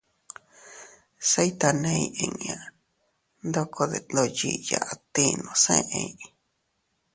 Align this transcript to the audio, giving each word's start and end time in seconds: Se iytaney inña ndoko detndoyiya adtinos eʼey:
Se 1.29 1.41
iytaney 1.49 2.03
inña 2.25 2.57
ndoko 3.47 3.81
detndoyiya 3.91 4.79
adtinos 4.93 5.63
eʼey: 5.79 6.15